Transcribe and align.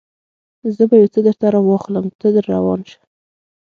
زه 0.75 0.83
به 0.89 0.95
یو 1.01 1.11
څه 1.13 1.19
درته 1.27 1.45
راواخلم، 1.55 2.05
ته 2.19 2.27
در 2.35 2.45
روان 2.53 2.81
شه. 2.89 2.99